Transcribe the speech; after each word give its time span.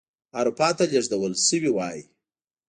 اروپا 0.39 0.69
ته 0.77 0.83
لېږدول 0.91 1.33
شوي 1.47 1.71
وای. 1.73 1.99